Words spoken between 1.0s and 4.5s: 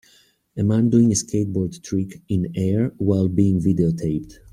a skateboard trick in air while being videotaped.